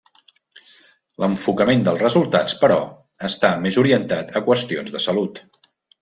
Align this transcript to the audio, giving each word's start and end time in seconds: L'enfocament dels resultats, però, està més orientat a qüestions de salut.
L'enfocament 1.23 1.83
dels 1.87 2.01
resultats, 2.05 2.55
però, 2.63 2.77
està 3.31 3.51
més 3.67 3.77
orientat 3.85 4.33
a 4.41 4.47
qüestions 4.49 4.95
de 4.97 5.03
salut. 5.09 5.43